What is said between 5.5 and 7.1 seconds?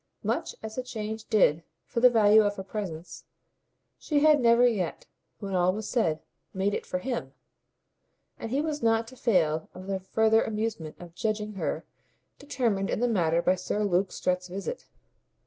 all was said, made it for